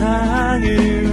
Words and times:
세상을 0.00 1.09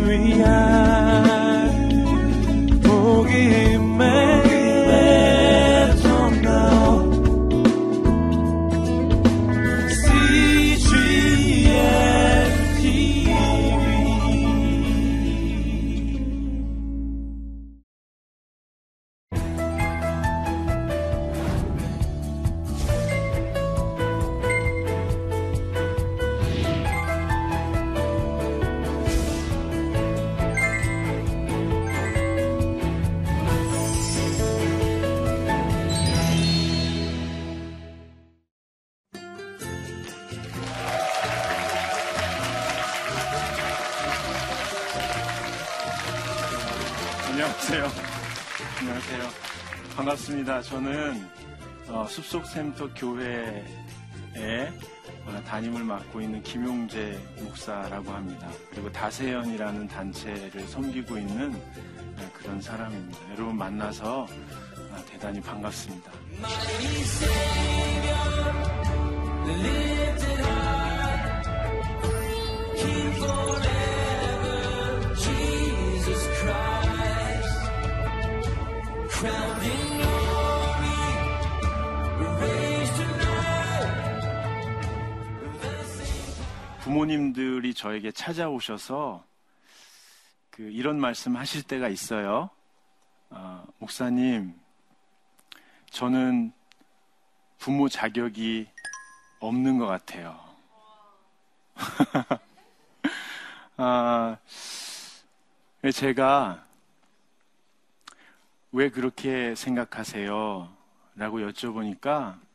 어, 52.37 52.43
숲속샘터 52.43 52.93
교회에 52.93 53.63
어, 55.25 55.43
담임을 55.47 55.83
맡고 55.83 56.21
있는 56.21 56.43
김용재 56.43 57.17
목사라고 57.41 58.11
합니다. 58.11 58.49
그리고 58.69 58.91
다세연이라는 58.91 59.87
단체를 59.87 60.67
섬기고 60.67 61.17
있는 61.17 61.53
어, 61.53 62.29
그런 62.33 62.61
사람입니다. 62.61 63.19
여러분 63.33 63.57
만나서 63.57 64.21
어, 64.21 65.05
대단히 65.09 65.41
반갑습니다. 65.41 66.11
부모님들이 86.97 87.75
저에게 87.75 88.11
찾아오셔서 88.11 89.23
그 90.49 90.63
이런 90.63 90.99
말씀 90.99 91.35
하실 91.35 91.61
때가 91.61 91.89
있어요. 91.89 92.49
어, 93.29 93.63
목사님, 93.77 94.59
저는 95.91 96.51
부모 97.59 97.87
자격이 97.87 98.67
없는 99.39 99.77
것 99.77 99.85
같아요. 99.85 100.39
아, 103.77 104.37
제가 105.93 106.65
왜 108.71 108.89
그렇게 108.89 109.53
생각하세요? 109.53 110.75
라고 111.13 111.39
여쭤보니까 111.41 112.39
어, 112.39 112.46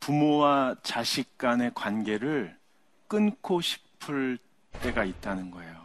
부모와 0.00 0.76
자식 0.82 1.38
간의 1.38 1.72
관계를 1.74 2.58
끊고 3.06 3.60
싶을 3.60 4.38
때가 4.80 5.04
있다는 5.04 5.50
거예요. 5.50 5.82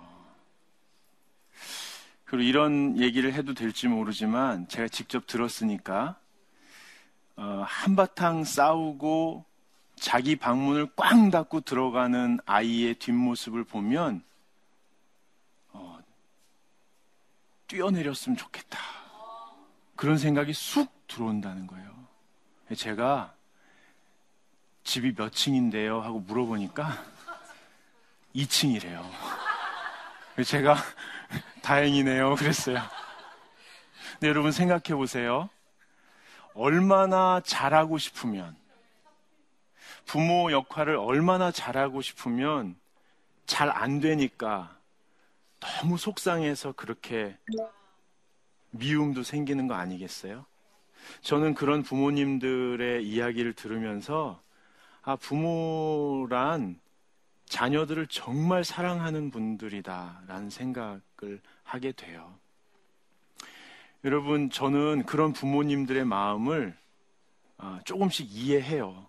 그리고 2.25 2.43
이런 2.43 2.97
얘기를 2.97 3.33
해도 3.33 3.53
될지 3.53 3.87
모르지만 3.87 4.67
제가 4.67 4.87
직접 4.87 5.27
들었으니까 5.27 6.19
어, 7.37 7.63
한바탕 7.65 8.43
싸우고 8.43 9.45
자기 9.95 10.35
방문을 10.35 10.89
꽝 10.95 11.29
닫고 11.29 11.61
들어가는 11.61 12.39
아이의 12.45 12.95
뒷모습을 12.95 13.63
보면 13.63 14.23
어, 15.71 15.99
뛰어내렸으면 17.67 18.37
좋겠다. 18.37 18.79
그런 19.95 20.17
생각이 20.17 20.53
쑥 20.53 21.07
들어온다는 21.07 21.67
거예요. 21.67 21.95
제가 22.75 23.36
집이 24.87 25.15
몇 25.15 25.33
층인데요? 25.33 25.99
하고 25.99 26.19
물어보니까 26.21 27.03
2층이래요. 28.33 29.03
제가 30.45 30.77
다행이네요. 31.61 32.35
그랬어요. 32.35 32.79
근데 34.13 34.29
여러분 34.29 34.53
생각해 34.53 34.95
보세요. 34.95 35.49
얼마나 36.53 37.41
잘하고 37.41 37.97
싶으면, 37.97 38.55
부모 40.05 40.53
역할을 40.53 40.95
얼마나 40.95 41.51
잘하고 41.51 42.01
싶으면 42.01 42.77
잘 43.45 43.69
안 43.69 43.99
되니까 43.99 44.73
너무 45.59 45.97
속상해서 45.97 46.71
그렇게 46.71 47.37
미움도 48.69 49.23
생기는 49.23 49.67
거 49.67 49.73
아니겠어요? 49.73 50.45
저는 51.23 51.55
그런 51.55 51.83
부모님들의 51.83 53.05
이야기를 53.05 53.51
들으면서 53.51 54.41
아, 55.07 55.15
부모란 55.15 56.81
자녀들을 57.45 58.07
정말 58.07 58.65
사랑하는 58.65 59.31
분들이다라는 59.31 60.49
생각을 60.49 61.39
하게 61.63 61.93
돼요. 61.93 62.37
여러분, 64.03 64.49
저는 64.49 65.05
그런 65.05 65.31
부모님들의 65.31 66.03
마음을 66.03 66.77
아, 67.57 67.79
조금씩 67.85 68.27
이해해요. 68.29 69.07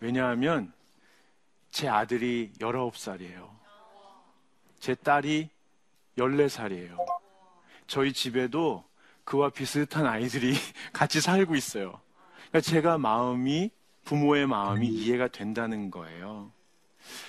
왜냐하면 0.00 0.72
제 1.70 1.88
아들이 1.88 2.50
19살이에요. 2.58 3.50
제 4.80 4.94
딸이 4.94 5.50
14살이에요. 6.16 6.96
저희 7.86 8.14
집에도 8.14 8.82
그와 9.24 9.50
비슷한 9.50 10.06
아이들이 10.06 10.54
같이 10.94 11.20
살고 11.20 11.54
있어요. 11.54 12.00
그러니까 12.48 12.60
제가 12.62 12.96
마음이 12.96 13.70
부모의 14.04 14.46
마음이 14.46 14.86
이해가 14.88 15.28
된다는 15.28 15.90
거예요. 15.90 16.50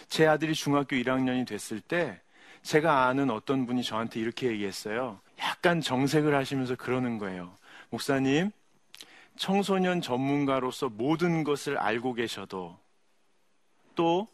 제 0.07 0.25
아들이 0.27 0.53
중학교 0.53 0.95
1학년이 0.95 1.47
됐을 1.47 1.81
때 1.81 2.19
제가 2.61 3.07
아는 3.07 3.29
어떤 3.29 3.65
분이 3.65 3.83
저한테 3.83 4.19
이렇게 4.19 4.47
얘기했어요. 4.47 5.19
약간 5.39 5.81
정색을 5.81 6.35
하시면서 6.35 6.75
그러는 6.75 7.17
거예요. 7.17 7.55
목사님, 7.89 8.51
청소년 9.35 10.01
전문가로서 10.01 10.89
모든 10.89 11.43
것을 11.43 11.77
알고 11.77 12.13
계셔도 12.13 12.77
또 13.95 14.27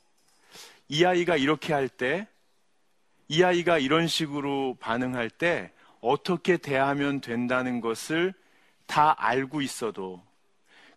이 0.90 1.06
아이가 1.06 1.38
이렇게 1.38 1.72
할 1.72 1.88
때, 1.88 2.28
이 3.28 3.44
아이가 3.44 3.78
이런 3.78 4.08
식으로 4.08 4.76
반응할 4.80 5.30
때 5.30 5.72
어떻게 6.02 6.58
대하면 6.58 7.22
된다는 7.22 7.80
것을 7.80 8.34
다 8.88 9.16
알고 9.20 9.62
있어도 9.62 10.24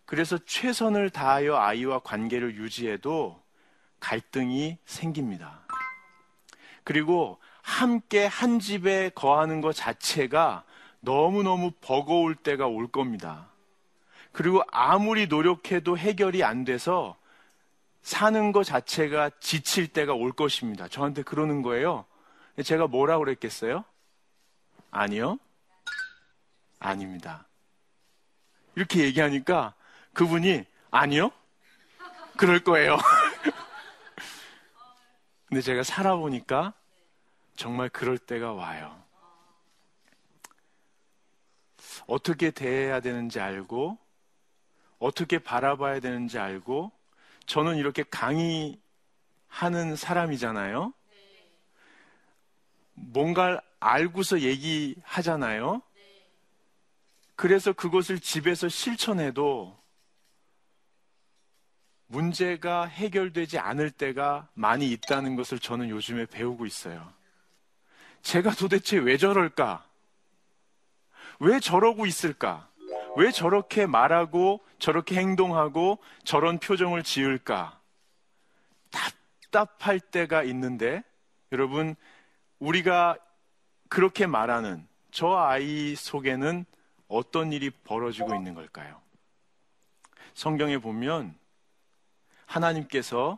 그래서 0.05 0.37
최선을 0.37 1.09
다하여 1.09 1.55
아이와 1.55 1.99
관계를 1.99 2.55
유지해도 2.55 3.41
갈등이 3.99 4.77
생깁니다. 4.85 5.61
그리고 6.83 7.39
함께 7.61 8.25
한 8.25 8.59
집에 8.59 9.09
거하는 9.09 9.61
것 9.61 9.73
자체가 9.73 10.65
너무너무 10.99 11.71
버거울 11.81 12.35
때가 12.35 12.67
올 12.67 12.87
겁니다. 12.87 13.47
그리고 14.33 14.61
아무리 14.71 15.27
노력해도 15.27 15.97
해결이 15.97 16.43
안 16.43 16.65
돼서 16.65 17.15
사는 18.01 18.51
것 18.51 18.63
자체가 18.63 19.29
지칠 19.39 19.87
때가 19.87 20.13
올 20.13 20.33
것입니다. 20.33 20.89
저한테 20.89 21.23
그러는 21.23 21.61
거예요. 21.61 22.05
제가 22.63 22.87
뭐라고 22.87 23.23
그랬겠어요? 23.23 23.85
아니요. 24.91 25.39
아닙니다. 26.79 27.47
이렇게 28.75 29.03
얘기하니까 29.05 29.73
그분이 30.13 30.65
아니요? 30.91 31.31
그럴 32.37 32.63
거예요. 32.63 32.97
근데 35.45 35.61
제가 35.61 35.83
살아보니까 35.83 36.73
정말 37.55 37.89
그럴 37.89 38.17
때가 38.17 38.53
와요. 38.53 39.03
어떻게 42.07 42.51
대해야 42.51 42.99
되는지 42.99 43.39
알고, 43.39 43.97
어떻게 44.99 45.39
바라봐야 45.39 45.99
되는지 45.99 46.39
알고, 46.39 46.91
저는 47.45 47.77
이렇게 47.77 48.03
강의하는 48.03 48.79
사람이잖아요. 49.95 50.93
뭔가를 52.93 53.61
알고서 53.79 54.41
얘기하잖아요. 54.41 55.81
그래서 57.35 57.73
그것을 57.73 58.19
집에서 58.19 58.69
실천해도 58.69 59.82
문제가 62.07 62.85
해결되지 62.85 63.59
않을 63.59 63.91
때가 63.91 64.47
많이 64.53 64.91
있다는 64.91 65.35
것을 65.35 65.59
저는 65.59 65.89
요즘에 65.89 66.25
배우고 66.25 66.65
있어요. 66.65 67.11
제가 68.21 68.51
도대체 68.51 68.97
왜 68.97 69.17
저럴까? 69.17 69.85
왜 71.39 71.59
저러고 71.59 72.05
있을까? 72.05 72.69
왜 73.15 73.31
저렇게 73.31 73.85
말하고 73.85 74.63
저렇게 74.79 75.15
행동하고 75.15 75.99
저런 76.23 76.59
표정을 76.59 77.03
지을까? 77.03 77.79
답답할 79.51 79.99
때가 79.99 80.43
있는데 80.43 81.03
여러분 81.51 81.95
우리가 82.59 83.17
그렇게 83.89 84.25
말하는 84.25 84.87
저 85.11 85.35
아이 85.35 85.95
속에는 85.95 86.65
어떤 87.07 87.53
일이 87.53 87.69
벌어지고 87.69 88.35
있는 88.35 88.55
걸까요? 88.55 88.99
성경에 90.33 90.79
보면 90.79 91.35
하나님께서 92.45 93.37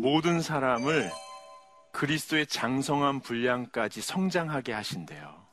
모든 0.00 0.40
사람을 0.40 1.10
그리스도의 1.92 2.46
장성한 2.46 3.20
분량까지 3.20 4.00
성장하게 4.00 4.72
하신대요. 4.72 5.46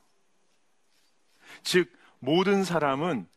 즉, 1.64 1.92
모든 2.20 2.64
사람은 2.64 3.28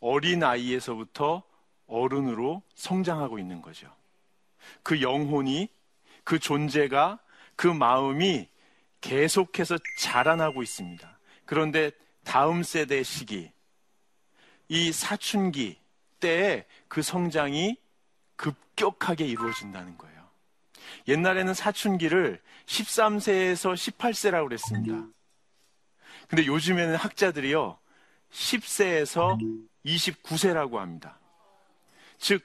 어린 0.00 0.42
아이에서부터 0.42 1.42
어른으로 1.86 2.62
성장하고 2.74 3.38
있는 3.38 3.62
거죠. 3.62 3.94
그 4.82 5.00
영혼이, 5.00 5.68
그 6.24 6.38
존재가, 6.38 7.18
그 7.56 7.66
마음이 7.66 8.48
계속해서 9.00 9.78
자라나고 9.98 10.62
있습니다. 10.62 11.18
그런데 11.44 11.90
다음 12.24 12.62
세대 12.62 13.02
시기, 13.02 13.50
이 14.68 14.92
사춘기 14.92 15.78
때에 16.20 16.64
그 16.88 17.02
성장이 17.02 17.76
급격하게 18.36 19.26
이루어진다는 19.26 19.96
거예요. 19.98 20.22
옛날에는 21.08 21.54
사춘기를 21.54 22.40
13세에서 22.66 23.74
18세라고 23.74 24.48
그랬습니다. 24.48 25.06
근데 26.28 26.46
요즘에는 26.46 26.96
학자들이요, 26.96 27.78
10세에서 28.30 29.38
29세라고 29.84 30.76
합니다. 30.76 31.18
즉, 32.18 32.42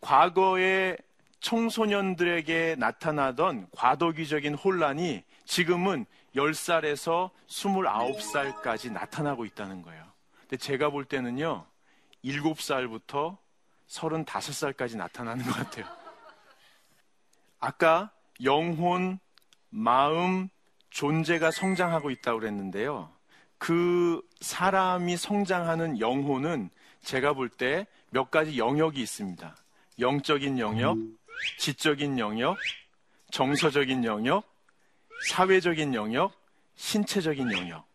과거에 0.00 0.96
청소년들에게 1.40 2.76
나타나던 2.78 3.68
과도기적인 3.72 4.54
혼란이 4.54 5.24
지금은 5.44 6.06
10살에서 6.34 7.30
29살까지 7.48 8.92
나타나고 8.92 9.44
있다는 9.44 9.82
거예요. 9.82 10.04
근데 10.40 10.56
제가 10.56 10.90
볼 10.90 11.04
때는요, 11.04 11.66
7살부터 12.24 13.36
35살까지 13.88 14.96
나타나는 14.96 15.44
것 15.44 15.52
같아요. 15.52 15.86
아까 17.58 18.10
영혼, 18.42 19.18
마음, 19.70 20.48
존재가 20.90 21.50
성장하고 21.50 22.10
있다고 22.10 22.40
그랬는데요. 22.40 23.10
그 23.58 24.20
사람이 24.40 25.16
성장하는 25.16 26.00
영혼은 26.00 26.70
제가 27.02 27.32
볼 27.34 27.48
때 27.48 27.86
몇 28.10 28.30
가지 28.30 28.58
영역이 28.58 29.00
있습니다. 29.00 29.56
영적인 29.98 30.58
영역, 30.58 30.98
지적인 31.58 32.18
영역, 32.18 32.58
정서적인 33.30 34.04
영역, 34.04 34.44
사회적인 35.30 35.94
영역, 35.94 36.34
신체적인 36.74 37.50
영역. 37.52 37.86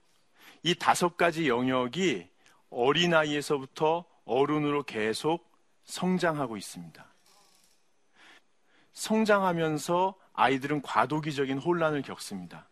이 0.63 0.73
다섯 0.73 1.17
가지 1.17 1.47
영역이 1.47 2.27
어린아이에서부터 2.71 4.05
어른으로 4.25 4.83
계속 4.83 5.46
성장하고 5.87 6.57
있습니다. 6.57 7.05
성장하면서 8.93 10.15
아이들은 10.33 10.81
과도기적인 10.81 11.57
혼란을 11.57 12.03
겪습니다. 12.03 12.67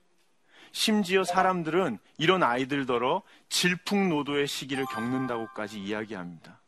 심지어 0.71 1.23
사람들은 1.23 2.00
이런 2.17 2.44
아이들더러 2.44 3.23
질풍노도의 3.50 4.47
시기를 4.47 4.85
겪는다고까지 4.85 5.81
이야기합니다. 5.81 6.59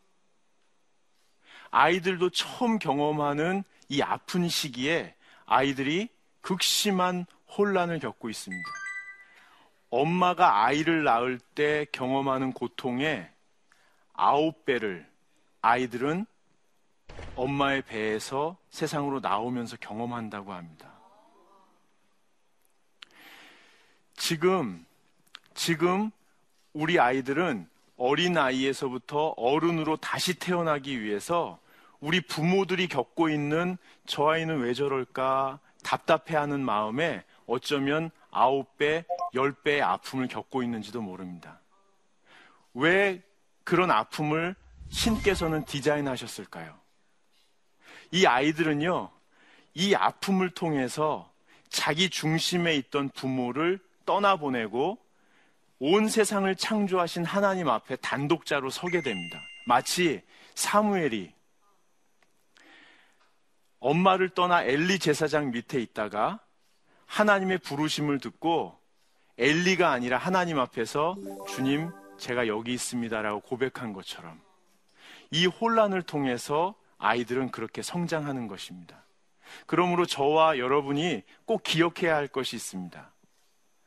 아이들도 1.70 2.30
처음 2.30 2.78
경험하는 2.78 3.62
이 3.88 4.00
아픈 4.00 4.48
시기에 4.48 5.14
아이들이 5.44 6.08
극심한 6.40 7.26
혼란을 7.56 7.98
겪고 7.98 8.30
있습니다. 8.30 8.64
엄마가 9.90 10.64
아이를 10.64 11.04
낳을 11.04 11.38
때 11.38 11.86
경험하는 11.92 12.52
고통의 12.52 13.30
아홉 14.14 14.64
배를 14.64 15.06
아이들은 15.60 16.26
엄마의 17.38 17.82
배에서 17.82 18.56
세상으로 18.70 19.20
나오면서 19.20 19.76
경험한다고 19.76 20.52
합니다. 20.52 20.92
지금, 24.14 24.84
지금 25.54 26.10
우리 26.72 26.98
아이들은 26.98 27.68
어린 27.96 28.36
아이에서부터 28.36 29.34
어른으로 29.36 29.96
다시 29.96 30.34
태어나기 30.34 31.00
위해서 31.00 31.58
우리 32.00 32.20
부모들이 32.20 32.88
겪고 32.88 33.28
있는 33.28 33.76
저 34.06 34.28
아이는 34.28 34.60
왜 34.60 34.74
저럴까 34.74 35.60
답답해하는 35.82 36.60
마음에 36.60 37.24
어쩌면 37.46 38.10
아홉 38.30 38.76
배, 38.76 39.04
열 39.34 39.52
배의 39.52 39.82
아픔을 39.82 40.28
겪고 40.28 40.62
있는지도 40.62 41.00
모릅니다. 41.00 41.60
왜 42.74 43.22
그런 43.64 43.90
아픔을 43.90 44.54
신께서는 44.90 45.64
디자인하셨을까요? 45.64 46.78
이 48.10 48.26
아이들은요, 48.26 49.10
이 49.74 49.94
아픔을 49.94 50.50
통해서 50.50 51.30
자기 51.68 52.08
중심에 52.10 52.74
있던 52.76 53.10
부모를 53.10 53.78
떠나보내고 54.06 54.98
온 55.80 56.08
세상을 56.08 56.52
창조하신 56.56 57.24
하나님 57.24 57.68
앞에 57.68 57.96
단독자로 57.96 58.70
서게 58.70 59.02
됩니다. 59.02 59.40
마치 59.66 60.22
사무엘이 60.54 61.32
엄마를 63.80 64.30
떠나 64.30 64.64
엘리 64.64 64.98
제사장 64.98 65.50
밑에 65.52 65.80
있다가 65.80 66.40
하나님의 67.06 67.58
부르심을 67.58 68.18
듣고 68.18 68.76
엘리가 69.38 69.90
아니라 69.90 70.18
하나님 70.18 70.58
앞에서 70.58 71.16
주님, 71.48 71.90
제가 72.18 72.48
여기 72.48 72.72
있습니다라고 72.74 73.40
고백한 73.40 73.92
것처럼 73.92 74.40
이 75.30 75.46
혼란을 75.46 76.02
통해서 76.02 76.74
아이들은 76.98 77.50
그렇게 77.50 77.82
성장하는 77.82 78.48
것입니다. 78.48 79.04
그러므로 79.66 80.04
저와 80.06 80.58
여러분이 80.58 81.22
꼭 81.44 81.62
기억해야 81.62 82.14
할 82.14 82.28
것이 82.28 82.56
있습니다. 82.56 83.10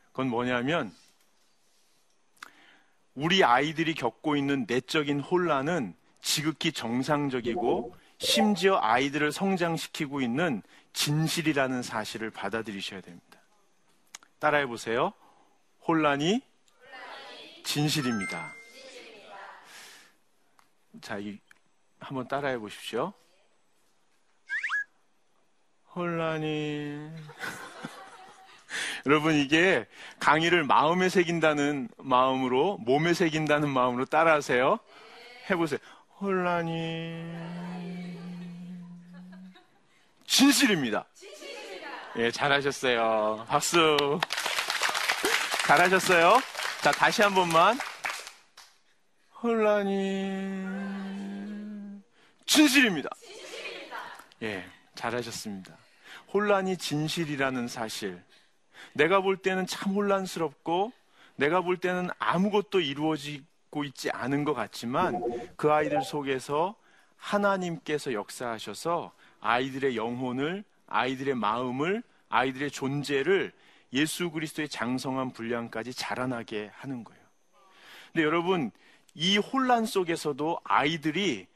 그건 0.08 0.30
뭐냐면 0.30 0.94
우리 3.14 3.44
아이들이 3.44 3.94
겪고 3.94 4.36
있는 4.36 4.66
내적인 4.68 5.20
혼란은 5.20 5.96
지극히 6.22 6.72
정상적이고 6.72 7.96
심지어 8.18 8.80
아이들을 8.82 9.32
성장시키고 9.32 10.22
있는 10.22 10.62
진실이라는 10.94 11.82
사실을 11.82 12.30
받아들이셔야 12.30 13.02
됩니다. 13.02 13.40
따라해 14.40 14.66
보세요. 14.66 15.14
혼란이 15.88 16.42
진실입니다. 17.64 18.54
자, 21.02 21.18
이, 21.18 21.40
한번 22.02 22.28
따라해 22.28 22.58
보십시오. 22.58 23.14
혼란이. 25.96 27.10
여러분, 29.06 29.36
이게 29.36 29.86
강의를 30.20 30.64
마음에 30.64 31.10
새긴다는 31.10 31.90
마음으로, 31.98 32.78
몸에 32.80 33.14
새긴다는 33.14 33.70
마음으로 33.70 34.06
따라하세요. 34.06 34.80
해보세요. 35.50 35.80
혼란이. 36.20 37.24
진실입니다. 40.26 41.06
예, 42.18 42.32
잘하셨어요. 42.32 43.46
박수. 43.48 44.20
잘하셨어요. 45.68 46.40
자, 46.82 46.92
다시 46.92 47.22
한 47.22 47.34
번만. 47.34 47.78
혼란이 49.42 51.11
진실입니다. 52.52 53.10
예, 54.44 54.66
잘하셨습니다. 54.96 55.78
혼란이 56.34 56.76
진실이라는 56.76 57.70
사실. 57.70 58.22
내가 58.92 59.22
볼 59.22 59.38
때는 59.38 59.66
참 59.66 59.94
혼란스럽고 59.94 60.92
내가 61.38 61.62
볼 61.62 61.78
때는 61.78 62.10
아무것도 62.20 62.82
이루어지고 62.82 63.86
있지 63.86 64.12
않은 64.12 64.44
것 64.44 64.54
같지만 64.54 65.22
그 65.56 65.72
아이들 65.72 66.02
속에서 66.04 66.76
하나님께서 67.16 68.12
역사하셔서 68.12 69.14
아이들의 69.40 69.96
영혼을, 69.96 70.66
아이들의 70.88 71.36
마음을, 71.36 72.04
아이들의 72.28 72.72
존재를 72.72 73.54
예수 73.94 74.30
그리스도의 74.30 74.68
장성한 74.68 75.32
분량까지 75.32 75.94
자라나게 75.94 76.70
하는 76.74 77.06
거예요. 77.06 77.22
근데 78.12 78.26
여러분, 78.26 78.72
이 79.14 79.38
혼란 79.38 79.86
속에서도 79.86 80.60
아이들이 80.66 81.48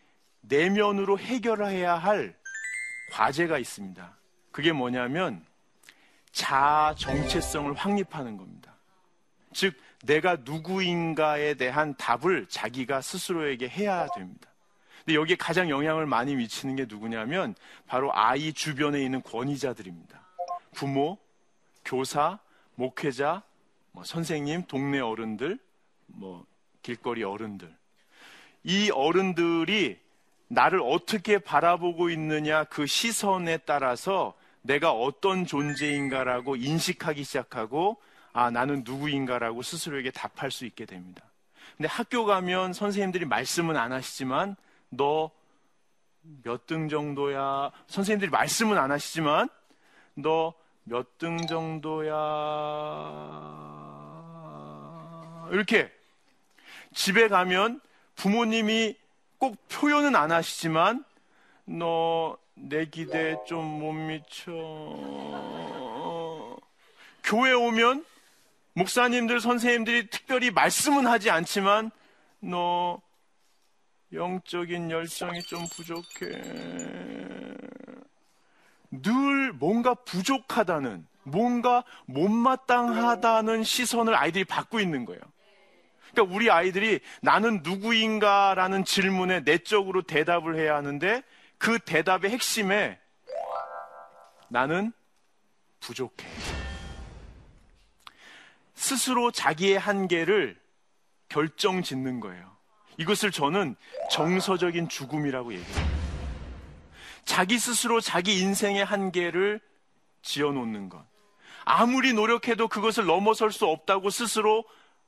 내면으로 0.48 1.18
해결해야 1.20 1.96
할 1.96 2.36
과제가 3.12 3.58
있습니다. 3.58 4.18
그게 4.52 4.72
뭐냐면 4.72 5.46
자아 6.32 6.96
정체성을 6.96 7.74
확립하는 7.74 8.38
겁니다. 8.38 8.76
즉, 9.54 9.76
내가 10.04 10.36
누구인가에 10.36 11.56
대한 11.56 11.96
답을 11.96 12.48
자기가 12.50 13.02
스스로에게 13.02 13.70
해야 13.70 14.08
됩니다. 14.16 14.50
근데 15.00 15.16
여기에 15.16 15.38
가장 15.38 15.70
영향을 15.70 16.06
많이 16.06 16.36
미치는 16.36 16.76
게 16.76 16.86
누구냐면 16.88 17.56
바로 17.88 18.12
아이 18.14 18.54
주변에 18.54 19.02
있는 19.02 19.22
권위자들입니다. 19.22 20.20
부모, 20.74 21.18
교사, 21.86 22.40
목회자, 22.76 23.44
뭐 23.92 24.04
선생님, 24.04 24.66
동네 24.68 25.00
어른들, 25.00 25.58
뭐 26.08 26.46
길거리 26.82 27.24
어른들. 27.24 27.74
이 28.64 28.90
어른들이 28.92 30.05
나를 30.48 30.80
어떻게 30.82 31.40
바라보고 31.40 32.10
있느냐 32.12 32.64
그 32.66 32.86
시선에 32.86 33.58
따라서 33.60 34.34
내가 34.62 34.92
어떤 34.92 35.46
존재인가라고 35.46 36.56
인식하기 36.56 37.24
시작하고 37.24 37.98
아, 38.34 38.52
나는 38.52 38.84
누구인가라고 38.86 39.62
스스로에게 39.62 40.12
답할 40.12 40.52
수 40.52 40.66
있게 40.66 40.86
됩니다. 40.86 41.24
근데 41.78 41.88
학교 41.88 42.26
가면 42.26 42.74
선생님들이 42.74 43.26
말씀은 43.26 43.76
안 43.78 43.92
하시지만 43.92 44.56
너 44.90 45.32
몇 46.44 46.66
등 46.66 46.90
정도야? 46.90 47.72
선생님들이 47.88 48.32
말씀은 48.32 48.78
안 48.78 48.92
하시지만 48.92 49.48
너 50.16 50.54
몇 50.88 51.18
등 51.20 51.38
정도야? 51.48 52.14
이렇게 55.52 55.92
집에 56.94 57.28
가면 57.28 57.82
부모님이 58.16 58.96
꼭 59.38 59.58
표현은 59.70 60.16
안 60.16 60.32
하시지만 60.32 61.04
너 61.66 62.38
내 62.56 62.86
기대에 62.86 63.36
좀 63.48 63.66
못 63.80 63.92
미쳐. 63.92 64.52
교회 67.24 67.52
오면 67.52 68.06
목사님들, 68.74 69.40
선생님들이 69.40 70.10
특별히 70.10 70.52
말씀은 70.52 71.08
하지 71.08 71.30
않지만 71.30 71.92
너 72.40 73.02
영적인 74.14 74.92
열정이 74.92 75.42
좀 75.44 75.66
부족해. 75.68 76.28
늘 78.92 79.52
뭔가 79.54 79.94
부족하다는, 79.94 81.08
뭔가 81.24 81.84
못마땅하다는 82.06 83.64
시선을 83.64 84.16
아이들이 84.16 84.46
받고 84.46 84.80
있는 84.80 85.06
거예요. 85.06 85.22
그러니까 86.16 86.34
우리 86.34 86.50
아이들이 86.50 87.02
나는 87.22 87.62
누구인가라는 87.62 88.86
질문에 88.86 89.42
내적으로 89.42 90.02
대답을 90.02 90.56
해야 90.56 90.76
하는데 90.76 91.22
그 91.58 91.78
대답의 91.80 92.32
핵심에 92.32 92.98
나는 94.50 94.94
부족해. 95.82 96.26
스스로 98.74 99.32
자기의 99.32 99.78
한계를 99.78 100.60
결정 101.28 101.84
짓는 101.84 102.20
거예요. 102.20 102.56
이것을 102.98 103.32
저는 103.32 103.76
정서적인 104.12 104.88
죽음이라고 104.88 105.54
얘기해요. 105.54 105.96
자기 107.26 107.60
스스로 107.60 108.00
자기 108.00 108.40
인생의 108.40 108.86
한계를 108.86 109.60
지어 110.22 110.52
놓는 110.52 110.90
것. 110.90 111.06
아무리 111.66 112.14
노력해도 112.14 112.68
그것을 112.68 113.06
넘어설 113.06 113.52
수 113.52 113.66
없다고 113.66 114.12
스스로 114.12 114.64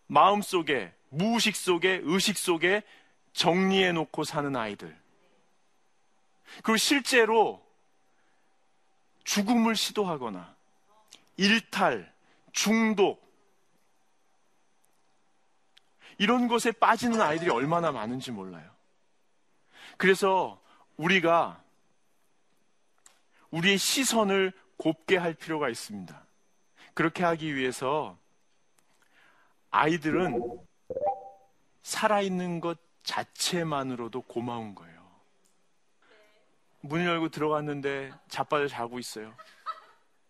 마음속에 0.07 0.91
무의식 1.09 1.55
속에 1.55 2.01
의식 2.03 2.37
속에 2.37 2.83
정리해 3.33 3.91
놓고 3.91 4.23
사는 4.23 4.55
아이들. 4.55 4.97
그리고 6.63 6.77
실제로 6.77 7.65
죽음을 9.23 9.75
시도하거나 9.75 10.55
일탈, 11.35 12.11
중독 12.51 13.25
이런 16.17 16.47
것에 16.47 16.71
빠지는 16.71 17.21
아이들이 17.21 17.51
얼마나 17.51 17.91
많은지 17.91 18.31
몰라요. 18.31 18.69
그래서 19.97 20.59
우리가 20.95 21.61
우리의 23.51 23.77
시선을 23.77 24.51
곱게 24.77 25.17
할 25.17 25.33
필요가 25.33 25.69
있습니다. 25.69 26.25
그렇게 26.93 27.23
하기 27.23 27.55
위해서 27.55 28.17
아이들은 29.69 30.65
살아있는 31.87 32.59
것 32.59 32.77
자체만으로도 33.03 34.23
고마운 34.23 34.75
거예요. 34.75 34.97
문을 36.81 37.05
열고 37.05 37.29
들어갔는데 37.29 38.11
자빠져 38.27 38.67
자고 38.67 38.99
있어요. 38.99 39.33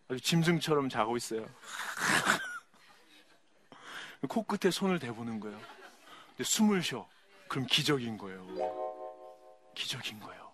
아주 0.07 0.21
짐승처럼 0.21 0.89
자고 0.89 1.17
있어요. 1.17 1.49
코끝에 4.29 4.69
손을 4.69 4.99
대보는 4.99 5.39
거예요. 5.39 5.59
근데 6.29 6.43
숨을 6.43 6.83
쉬어. 6.83 7.09
그럼 7.47 7.65
기적인 7.65 8.19
거예요. 8.19 8.45
기적인 9.73 10.19
거예요. 10.19 10.51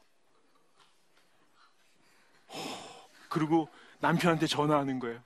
그리고 3.30 3.68
남편한테 4.00 4.48
전화하는 4.48 5.00
거예요. 5.00 5.22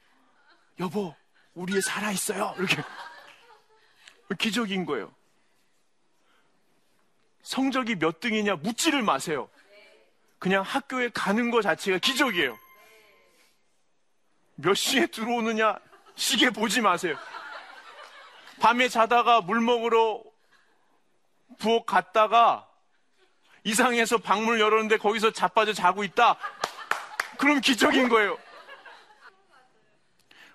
여보, 0.79 1.13
우리 1.53 1.77
애 1.77 1.81
살아있어요. 1.81 2.55
이렇게. 2.57 2.81
기적인 4.39 4.87
거예요. 4.87 5.15
성적이 7.47 7.95
몇 7.95 8.19
등이냐 8.19 8.57
묻지를 8.57 9.01
마세요. 9.03 9.49
그냥 10.37 10.63
학교에 10.63 11.09
가는 11.13 11.49
것 11.49 11.61
자체가 11.61 11.97
기적이에요. 11.97 12.59
몇 14.55 14.73
시에 14.73 15.07
들어오느냐 15.07 15.79
시계 16.15 16.49
보지 16.49 16.81
마세요. 16.81 17.15
밤에 18.59 18.89
자다가 18.89 19.39
물 19.39 19.61
먹으러 19.61 20.21
부엌 21.57 21.85
갔다가 21.85 22.69
이상해서 23.63 24.17
방문을 24.17 24.59
열었는데 24.59 24.97
거기서 24.97 25.31
자빠져 25.31 25.71
자고 25.71 26.03
있다. 26.03 26.37
그럼 27.37 27.61
기적인 27.61 28.09
거예요. 28.09 28.37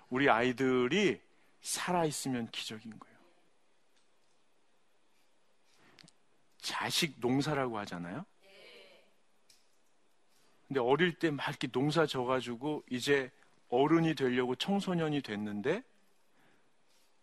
우리 0.09 0.29
아이들이 0.29 1.19
살아있으면 1.61 2.51
기적인 2.51 2.99
거예요. 2.99 3.12
자식 6.63 7.15
농사라고 7.19 7.77
하잖아요. 7.79 8.25
근데 10.67 10.79
어릴 10.79 11.13
때 11.19 11.29
막 11.29 11.47
이렇게 11.49 11.67
농사 11.67 12.07
져가지고 12.07 12.83
이제 12.89 13.29
어른이 13.69 14.15
되려고 14.15 14.55
청소년이 14.55 15.21
됐는데 15.21 15.83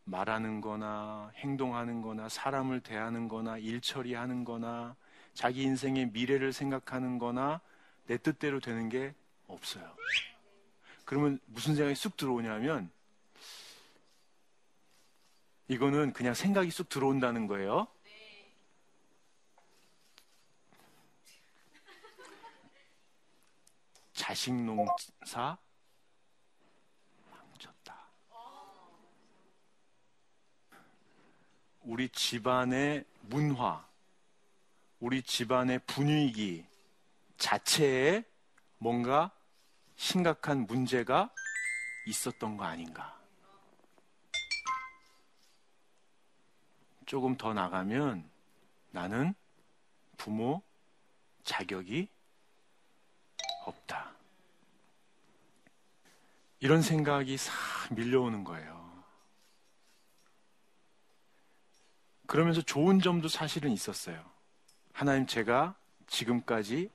말하는 0.04 0.61
거나 0.61 1.32
행동하는 1.37 2.02
거나 2.02 2.28
사람을 2.28 2.80
대하는 2.80 3.28
거나 3.28 3.59
일 3.59 3.80
처리하는 3.80 4.44
거나 4.44 4.94
자기 5.35 5.62
인생의 5.62 6.11
미래를 6.11 6.52
생각하는 6.52 7.18
거나 7.18 7.61
내 8.06 8.18
뜻대로 8.18 8.61
되는 8.61 8.88
게 8.88 9.14
없어요. 9.47 9.97
그러면 11.04 11.40
무슨 11.47 11.75
생각이 11.75 11.94
쑥 11.94 12.16
들어오냐면 12.16 12.90
이거는 15.68 16.12
그냥 16.12 16.35
생각이 16.35 16.70
쑥 16.70 16.88
들어온다는 16.88 17.47
거예요. 17.47 17.87
자식 24.30 24.54
농사 24.54 25.58
망쳤다. 27.32 28.06
우리 31.80 32.08
집안의 32.10 33.04
문화, 33.22 33.84
우리 35.00 35.20
집안의 35.20 35.80
분위기 35.80 36.64
자체에 37.38 38.22
뭔가 38.78 39.32
심각한 39.96 40.64
문제가 40.64 41.34
있었던 42.06 42.56
거 42.56 42.62
아닌가. 42.62 43.20
조금 47.04 47.37
더 47.37 47.52
나가면 47.52 48.30
나는 48.92 49.34
부모 50.16 50.62
자격이 51.42 52.08
없다. 53.64 54.10
이런 56.61 56.83
생각이 56.83 57.37
싹 57.38 57.55
밀려오는 57.90 58.45
거예요. 58.45 58.81
그러면서 62.26 62.61
좋은 62.61 63.00
점도 63.00 63.29
사실은 63.29 63.73
있었어요. 63.73 64.23
하나님 64.93 65.26
제가 65.26 65.75
지금까지 66.07 66.90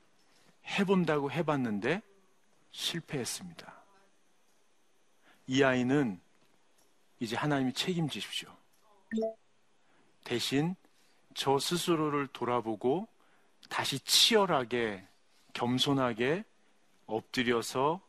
해본다고 0.65 1.31
해봤는데 1.31 2.01
실패했습니다. 2.71 3.73
이 5.47 5.63
아이는 5.63 6.19
이제 7.19 7.35
하나님이 7.35 7.73
책임지십시오. 7.73 8.55
대신 10.23 10.75
저 11.33 11.59
스스로를 11.59 12.27
돌아보고 12.27 13.07
다시 13.69 13.99
치열하게, 13.99 15.05
겸손하게 15.53 16.43
엎드려서 17.07 18.04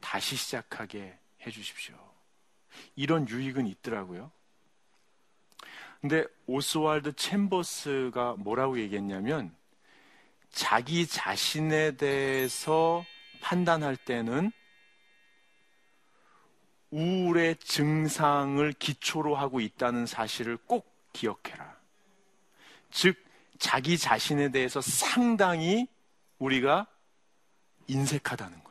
다시 0.00 0.36
시작하게 0.36 1.18
해 1.42 1.50
주십시오. 1.50 1.96
이런 2.96 3.28
유익은 3.28 3.66
있더라고요. 3.66 4.30
근데 6.00 6.24
오스왈드 6.46 7.14
챔버스가 7.16 8.36
뭐라고 8.38 8.78
얘기했냐면 8.78 9.54
자기 10.50 11.06
자신에 11.06 11.96
대해서 11.96 13.04
판단할 13.40 13.96
때는 13.96 14.52
우울의 16.90 17.56
증상을 17.56 18.72
기초로 18.74 19.34
하고 19.34 19.60
있다는 19.60 20.06
사실을 20.06 20.56
꼭 20.56 20.90
기억해라. 21.12 21.76
즉, 22.90 23.16
자기 23.58 23.98
자신에 23.98 24.50
대해서 24.50 24.80
상당히 24.80 25.86
우리가 26.38 26.86
인색하다는 27.88 28.64
거예요. 28.64 28.67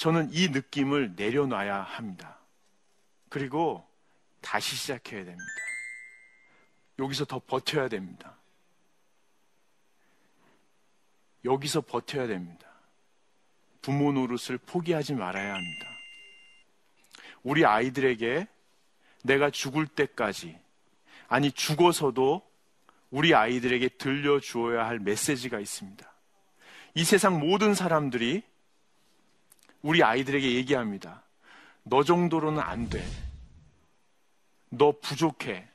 저는 0.00 0.30
이 0.32 0.48
느낌을 0.48 1.12
내려놔야 1.14 1.82
합니다. 1.82 2.38
그리고 3.28 3.86
다시 4.40 4.74
시작해야 4.74 5.26
됩니다. 5.26 5.44
여기서 6.98 7.26
더 7.26 7.38
버텨야 7.38 7.88
됩니다. 7.88 8.34
여기서 11.44 11.82
버텨야 11.82 12.28
됩니다. 12.28 12.66
부모 13.82 14.10
노릇을 14.12 14.56
포기하지 14.56 15.16
말아야 15.16 15.52
합니다. 15.52 15.86
우리 17.42 17.66
아이들에게 17.66 18.48
내가 19.24 19.50
죽을 19.50 19.86
때까지, 19.86 20.58
아니 21.28 21.52
죽어서도 21.52 22.40
우리 23.10 23.34
아이들에게 23.34 23.88
들려주어야 23.98 24.86
할 24.86 24.98
메시지가 24.98 25.60
있습니다. 25.60 26.10
이 26.94 27.04
세상 27.04 27.38
모든 27.38 27.74
사람들이 27.74 28.48
우리 29.82 30.02
아이들에게 30.02 30.54
얘기합니다. 30.54 31.22
너 31.82 32.02
정도로는 32.04 32.60
안 32.60 32.88
돼. 32.88 33.04
너 34.70 34.92
부족해. 35.00 35.66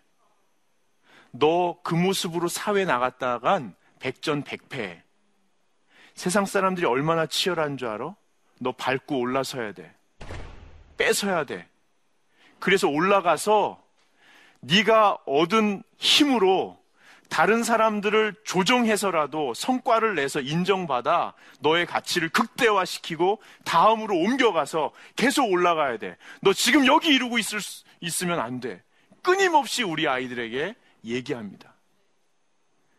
너 1.31 1.79
그 1.83 1.95
모습으로 1.95 2.47
사회 2.47 2.85
나갔다간 2.85 3.75
백전백패. 3.99 5.03
세상 6.13 6.45
사람들이 6.45 6.85
얼마나 6.85 7.25
치열한 7.25 7.77
줄 7.77 7.89
알아? 7.89 8.15
너 8.59 8.71
밟고 8.71 9.19
올라서야 9.19 9.73
돼. 9.73 9.93
뺏어야 10.97 11.43
돼. 11.43 11.67
그래서 12.59 12.87
올라가서 12.87 13.83
네가 14.61 15.19
얻은 15.25 15.83
힘으로 15.97 16.81
다른 17.29 17.63
사람들을 17.63 18.35
조정해서라도 18.43 19.53
성과를 19.53 20.15
내서 20.15 20.39
인정받아 20.39 21.33
너의 21.59 21.85
가치를 21.85 22.29
극대화시키고 22.29 23.41
다음으로 23.63 24.15
옮겨가서 24.15 24.91
계속 25.15 25.51
올라가야 25.51 25.97
돼. 25.97 26.17
너 26.41 26.53
지금 26.53 26.85
여기 26.85 27.09
이루고 27.09 27.37
있을 27.37 27.61
수, 27.61 27.83
있으면 27.99 28.39
안 28.39 28.59
돼. 28.59 28.83
끊임없이 29.21 29.83
우리 29.83 30.07
아이들에게 30.07 30.75
얘기합니다. 31.03 31.73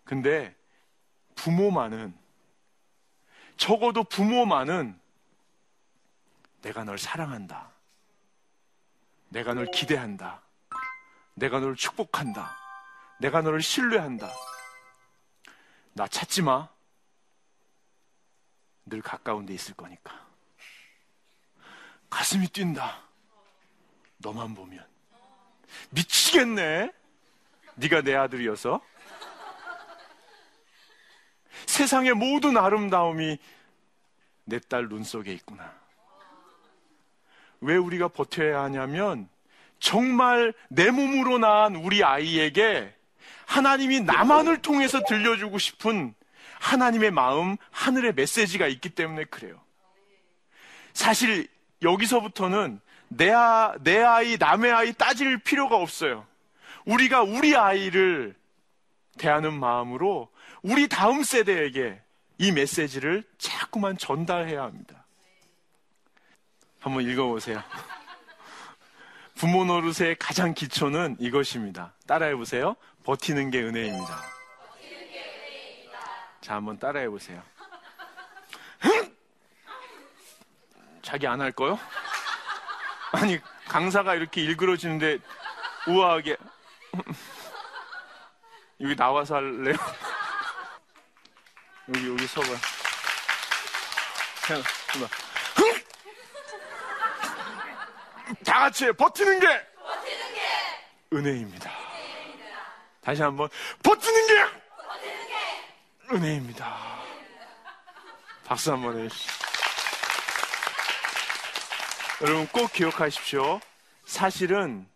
근데 0.04 0.54
부모만은 1.34 2.14
적어도 3.56 4.04
부모만은 4.04 4.98
내가 6.62 6.84
널 6.84 6.98
사랑한다. 6.98 7.70
내가 9.28 9.54
널 9.54 9.66
기대한다. 9.70 10.42
내가 11.34 11.60
널 11.60 11.76
축복한다. 11.76 12.65
내가 13.18 13.40
너를 13.42 13.62
신뢰한다. 13.62 14.30
나 15.94 16.06
찾지 16.06 16.42
마. 16.42 16.68
늘 18.84 19.00
가까운 19.02 19.46
데 19.46 19.54
있을 19.54 19.74
거니까. 19.74 20.26
가슴이 22.10 22.48
뛴다. 22.48 23.02
너만 24.18 24.54
보면. 24.54 24.86
미치겠네. 25.90 26.92
네가 27.76 28.02
내 28.02 28.14
아들이어서. 28.14 28.80
세상의 31.66 32.14
모든 32.14 32.56
아름다움이 32.56 33.38
내 34.44 34.58
딸 34.60 34.88
눈 34.88 35.02
속에 35.02 35.32
있구나. 35.32 35.74
왜 37.60 37.76
우리가 37.76 38.08
버텨야 38.08 38.62
하냐면 38.62 39.28
정말 39.80 40.54
내 40.68 40.90
몸으로 40.90 41.38
낳은 41.38 41.76
우리 41.76 42.04
아이에게 42.04 42.95
하나님이 43.46 44.00
나만을 44.00 44.62
통해서 44.62 45.00
들려주고 45.06 45.58
싶은 45.58 46.14
하나님의 46.58 47.10
마음, 47.10 47.56
하늘의 47.70 48.14
메시지가 48.14 48.66
있기 48.66 48.90
때문에 48.90 49.24
그래요. 49.24 49.60
사실 50.92 51.46
여기서부터는 51.82 52.80
내, 53.08 53.30
아, 53.30 53.74
내 53.80 54.02
아이, 54.02 54.36
남의 54.38 54.72
아이 54.72 54.92
따질 54.92 55.38
필요가 55.38 55.76
없어요. 55.76 56.26
우리가 56.86 57.22
우리 57.22 57.56
아이를 57.56 58.34
대하는 59.18 59.52
마음으로 59.54 60.30
우리 60.62 60.88
다음 60.88 61.22
세대에게 61.22 62.00
이 62.38 62.52
메시지를 62.52 63.24
자꾸만 63.38 63.96
전달해야 63.96 64.62
합니다. 64.62 65.04
한번 66.80 67.08
읽어보세요. 67.08 67.62
부모 69.34 69.64
노릇의 69.64 70.16
가장 70.18 70.54
기초는 70.54 71.16
이것입니다. 71.18 71.92
따라해 72.06 72.34
보세요. 72.34 72.76
버티는 73.06 73.50
게 73.52 73.62
은혜입니다. 73.62 74.20
자, 76.40 76.54
한번 76.56 76.76
따라해 76.78 77.08
보세요. 77.08 77.40
자기 81.02 81.26
안 81.28 81.40
할 81.40 81.52
거요? 81.52 81.78
아니, 83.12 83.40
강사가 83.68 84.16
이렇게 84.16 84.42
일그러지는데 84.42 85.18
우아하게 85.86 86.36
여기 88.80 88.96
나와서 88.96 89.36
할래요? 89.36 89.76
여기 91.94 92.08
여기 92.08 92.26
서봐. 92.26 92.48
그냥 94.44 94.62
다 98.44 98.58
같이 98.60 98.90
버티는 98.92 99.38
게, 99.38 99.46
버티는 99.46 100.34
게 100.34 100.40
은혜입니다. 101.12 101.75
다시 103.06 103.22
한번 103.22 103.48
버티는 103.84 104.26
게 104.26 104.34
은혜입니다. 106.12 106.76
박수 108.44 108.72
한번 108.72 108.98
해주시죠. 108.98 109.32
여러분 112.22 112.48
꼭 112.48 112.72
기억하십시오. 112.72 113.60
사실은 114.04 114.88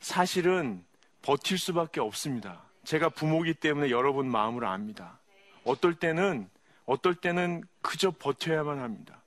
사실은 0.00 0.82
버틸 1.20 1.58
수밖에 1.58 2.00
없습니다. 2.00 2.62
제가 2.84 3.10
부모기 3.10 3.52
때문에 3.52 3.90
여러분 3.90 4.30
마음을 4.30 4.64
압니다. 4.64 5.18
어떨 5.64 5.92
때는 5.94 6.48
어떨 6.86 7.14
때는 7.14 7.64
그저 7.82 8.12
버텨야만 8.12 8.78
합니다. 8.80 9.20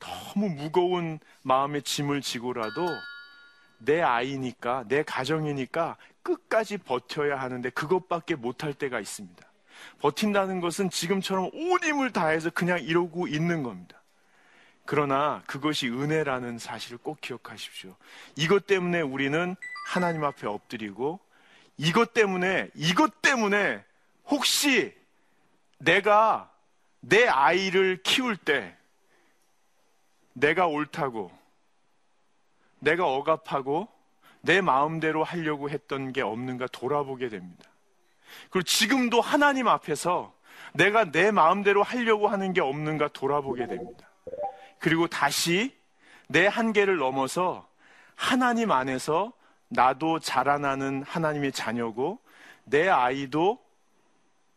너무 0.00 0.48
무거운 0.48 1.20
마음의 1.42 1.82
짐을 1.82 2.22
지고라도 2.22 2.88
내 3.80 4.00
아이니까, 4.00 4.84
내 4.88 5.02
가정이니까 5.02 5.98
끝까지 6.28 6.76
버텨야 6.76 7.40
하는데 7.40 7.70
그것밖에 7.70 8.34
못할 8.34 8.74
때가 8.74 9.00
있습니다. 9.00 9.46
버틴다는 10.00 10.60
것은 10.60 10.90
지금처럼 10.90 11.50
온 11.54 11.82
힘을 11.82 12.12
다해서 12.12 12.50
그냥 12.50 12.80
이러고 12.80 13.28
있는 13.28 13.62
겁니다. 13.62 14.02
그러나 14.84 15.42
그것이 15.46 15.88
은혜라는 15.88 16.58
사실을 16.58 16.98
꼭 16.98 17.20
기억하십시오. 17.20 17.94
이것 18.36 18.66
때문에 18.66 19.00
우리는 19.00 19.56
하나님 19.86 20.24
앞에 20.24 20.46
엎드리고 20.46 21.20
이것 21.78 22.12
때문에, 22.12 22.70
이것 22.74 23.22
때문에 23.22 23.82
혹시 24.26 24.94
내가 25.78 26.52
내 27.00 27.26
아이를 27.26 28.00
키울 28.02 28.36
때 28.36 28.76
내가 30.32 30.66
옳다고, 30.66 31.30
내가 32.80 33.06
억압하고, 33.06 33.88
내 34.40 34.60
마음대로 34.60 35.24
하려고 35.24 35.70
했던 35.70 36.12
게 36.12 36.22
없는가 36.22 36.66
돌아보게 36.68 37.28
됩니다. 37.28 37.64
그리고 38.50 38.62
지금도 38.64 39.20
하나님 39.20 39.68
앞에서 39.68 40.34
내가 40.74 41.10
내 41.10 41.30
마음대로 41.30 41.82
하려고 41.82 42.28
하는 42.28 42.52
게 42.52 42.60
없는가 42.60 43.08
돌아보게 43.08 43.66
됩니다. 43.66 44.08
그리고 44.78 45.06
다시 45.06 45.76
내 46.28 46.46
한계를 46.46 46.98
넘어서 46.98 47.66
하나님 48.14 48.70
안에서 48.70 49.32
나도 49.68 50.18
자라나는 50.18 51.02
하나님의 51.02 51.52
자녀고 51.52 52.18
내 52.64 52.88
아이도 52.88 53.58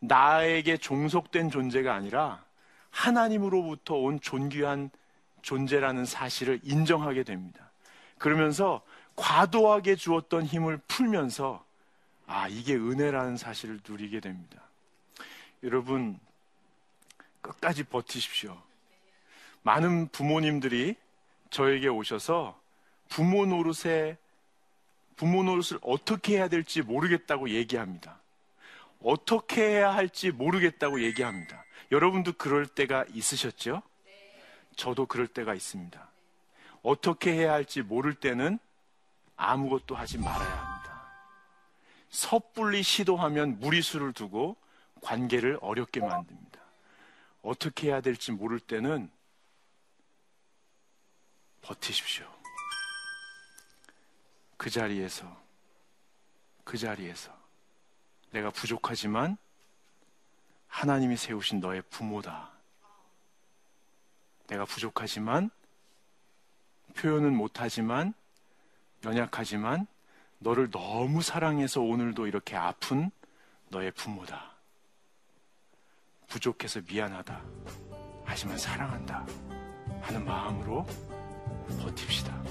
나에게 0.00 0.76
종속된 0.76 1.50
존재가 1.50 1.94
아니라 1.94 2.44
하나님으로부터 2.90 3.94
온 3.94 4.20
존귀한 4.20 4.90
존재라는 5.42 6.04
사실을 6.04 6.60
인정하게 6.62 7.22
됩니다. 7.22 7.70
그러면서 8.18 8.82
과도하게 9.16 9.96
주었던 9.96 10.44
힘을 10.44 10.78
풀면서 10.88 11.64
아, 12.26 12.48
이게 12.48 12.74
은혜라는 12.74 13.36
사실을 13.36 13.80
누리게 13.86 14.20
됩니다. 14.20 14.62
여러분, 15.62 16.18
끝까지 17.40 17.84
버티십시오. 17.84 18.56
많은 19.62 20.08
부모님들이 20.08 20.96
저에게 21.50 21.88
오셔서 21.88 22.58
부모 23.08 23.44
노릇에 23.44 24.16
부모 25.16 25.42
노릇을 25.42 25.78
어떻게 25.82 26.36
해야 26.36 26.48
될지 26.48 26.82
모르겠다고 26.82 27.50
얘기합니다. 27.50 28.18
어떻게 29.02 29.62
해야 29.62 29.94
할지 29.94 30.30
모르겠다고 30.30 31.02
얘기합니다. 31.02 31.64
여러분도 31.90 32.32
그럴 32.34 32.66
때가 32.66 33.04
있으셨죠? 33.12 33.82
저도 34.76 35.06
그럴 35.06 35.26
때가 35.26 35.54
있습니다. 35.54 36.08
어떻게 36.82 37.32
해야 37.32 37.52
할지 37.52 37.82
모를 37.82 38.14
때는 38.14 38.58
아무것도 39.36 39.94
하지 39.94 40.18
말아야 40.18 40.66
합니다. 40.66 40.82
섣불리 42.10 42.82
시도하면 42.82 43.58
무리수를 43.58 44.12
두고 44.12 44.56
관계를 45.00 45.58
어렵게 45.60 46.00
만듭니다. 46.00 46.60
어떻게 47.42 47.88
해야 47.88 48.00
될지 48.00 48.30
모를 48.32 48.60
때는 48.60 49.10
버티십시오. 51.62 52.26
그 54.56 54.70
자리에서, 54.70 55.40
그 56.64 56.78
자리에서 56.78 57.36
내가 58.30 58.50
부족하지만 58.50 59.36
하나님이 60.68 61.16
세우신 61.16 61.60
너의 61.60 61.82
부모다. 61.82 62.50
내가 64.46 64.64
부족하지만 64.64 65.50
표현은 66.94 67.34
못하지만 67.34 68.14
연약하지만 69.04 69.86
너를 70.38 70.70
너무 70.70 71.22
사랑해서 71.22 71.80
오늘도 71.80 72.26
이렇게 72.26 72.56
아픈 72.56 73.10
너의 73.68 73.90
부모다. 73.92 74.52
부족해서 76.28 76.80
미안하다. 76.86 77.40
하지만 78.24 78.58
사랑한다. 78.58 79.26
하는 80.00 80.24
마음으로 80.24 80.86
버팁시다. 81.80 82.42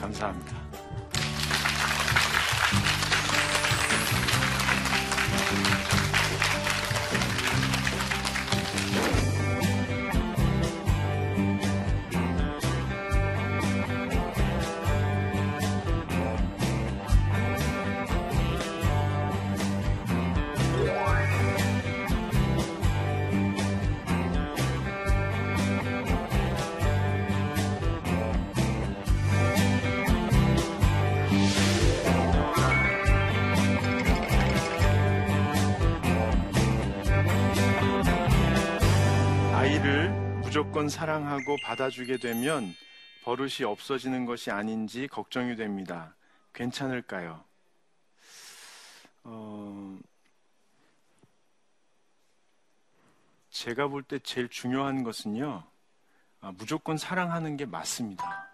감사합니다. 0.00 0.67
무조건 40.78 40.88
사랑하고 40.88 41.56
받아주게 41.64 42.18
되면 42.18 42.72
버릇이 43.24 43.64
없어지는 43.66 44.26
것이 44.26 44.52
아닌지 44.52 45.08
걱정이 45.08 45.56
됩니다. 45.56 46.14
괜찮을까요? 46.52 47.42
어, 49.24 49.98
제가 53.50 53.88
볼 53.88 54.04
때 54.04 54.20
제일 54.20 54.48
중요한 54.48 55.02
것은요, 55.02 55.64
아, 56.42 56.52
무조건 56.52 56.96
사랑하는 56.96 57.56
게 57.56 57.66
맞습니다. 57.66 58.48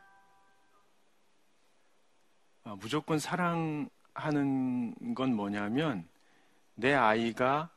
아, 2.62 2.74
무조건 2.76 3.18
사랑하는 3.18 5.14
건 5.14 5.34
뭐냐면, 5.34 6.08
내 6.74 6.94
아이가 6.94 7.68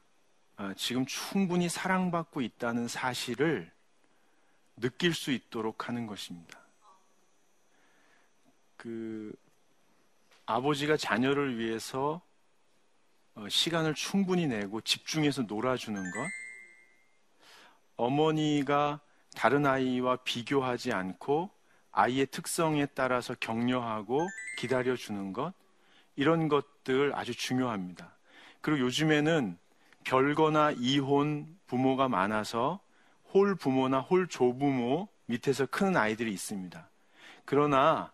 아, 0.55 0.73
지금 0.77 1.05
충분히 1.05 1.67
사랑받고 1.67 2.39
있다는 2.39 2.87
사실을 2.87 3.75
느낄 4.77 5.13
수 5.13 5.31
있도록 5.31 5.87
하는 5.87 6.07
것입니다. 6.07 6.59
그 8.77 9.33
아버지가 10.45 10.97
자녀를 10.97 11.57
위해서 11.57 12.21
어, 13.35 13.47
시간을 13.49 13.93
충분히 13.93 14.47
내고 14.47 14.81
집중해서 14.81 15.43
놀아주는 15.43 16.01
것, 16.11 16.27
어머니가 17.95 18.99
다른 19.35 19.65
아이와 19.65 20.17
비교하지 20.17 20.93
않고 20.93 21.51
아이의 21.91 22.27
특성에 22.27 22.85
따라서 22.87 23.35
격려하고 23.39 24.27
기다려주는 24.57 25.33
것, 25.33 25.53
이런 26.15 26.47
것들 26.47 27.13
아주 27.15 27.35
중요합니다. 27.35 28.15
그리고 28.61 28.85
요즘에는 28.85 29.57
별거나 30.03 30.71
이혼 30.77 31.57
부모가 31.67 32.07
많아서 32.07 32.79
홀 33.33 33.55
부모나 33.55 33.99
홀 33.99 34.27
조부모 34.27 35.07
밑에서 35.25 35.65
크는 35.65 35.97
아이들이 35.97 36.31
있습니다. 36.31 36.89
그러나 37.45 38.11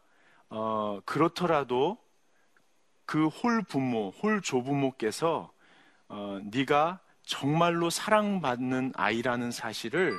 어, 0.50 1.00
그렇더라도 1.06 1.98
그 3.06 3.28
홀 3.28 3.62
부모, 3.64 4.10
홀 4.10 4.42
조부모께서 4.42 5.52
어, 6.10 6.40
네가 6.52 7.00
정말로 7.24 7.90
사랑받는 7.90 8.94
아이라는 8.96 9.52
사실을 9.52 10.18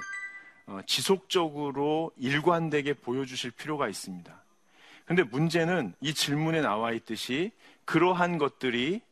어, 0.67 0.81
지속적으로 0.87 2.13
일관되게 2.17 2.95
보여주실 2.95 3.53
필요가 3.53 3.89
있습니다. 3.89 4.43
근데 5.05 5.23
문제는 5.23 5.95
이 6.01 6.15
질문에 6.15 6.63
나와 6.63 6.93
있듯이 6.93 7.53
그러한 7.85 8.39
것들이 8.39 9.03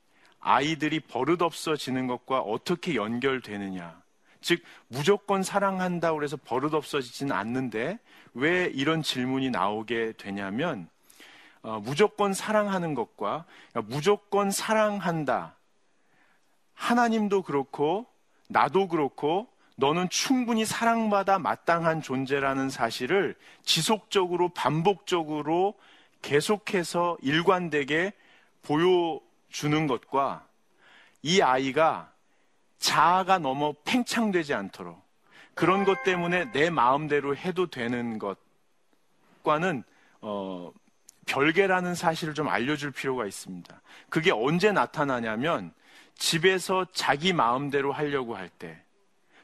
아이들이 0.41 1.01
버릇없어지는 1.01 2.07
것과 2.07 2.41
어떻게 2.41 2.95
연결되느냐. 2.95 4.02
즉 4.43 4.63
무조건 4.89 5.43
사랑한다고 5.43 6.23
해서 6.23 6.37
버릇 6.37 6.75
없어지지는 6.75 7.35
않는데 7.35 7.99
왜 8.35 8.67
이런 8.67 9.03
질문이 9.03 9.51
나오게 9.51 10.15
되냐면 10.19 10.89
어, 11.63 11.81
무조건 11.81 12.35
사랑하는 12.35 12.95
것과 12.95 13.45
그러니까 13.71 13.95
무조건 13.95 14.51
사랑한다. 14.51 15.57
하나님도 16.75 17.43
그렇고 17.43 18.07
나도 18.49 18.89
그렇고 18.89 19.49
너는 19.77 20.09
충분히 20.11 20.65
사랑받아 20.65 21.39
마땅한 21.39 22.03
존재라는 22.03 22.69
사실을 22.69 23.37
지속적으로 23.65 24.49
반복적으로 24.51 25.75
계속해서 26.21 27.19
일관되게 27.23 28.13
보여주는 28.63 29.87
것과 29.87 30.47
이 31.23 31.41
아이가 31.41 32.13
자아가 32.83 33.39
너무 33.39 33.75
팽창되지 33.85 34.55
않도록 34.55 35.01
그런 35.55 35.85
것 35.85 36.03
때문에 36.03 36.51
내 36.51 36.69
마음대로 36.69 37.37
해도 37.37 37.69
되는 37.69 38.19
것과는 39.39 39.85
어, 40.21 40.73
별개라는 41.27 41.95
사실을 41.95 42.35
좀 42.35 42.49
알려줄 42.49 42.91
필요가 42.91 43.25
있습니다. 43.27 43.81
그게 44.09 44.33
언제 44.33 44.73
나타나냐면 44.73 45.73
집에서 46.17 46.85
자기 46.93 47.33
마음대로 47.33 47.93
하려고 47.93 48.37
할 48.37 48.49
때 48.49 48.83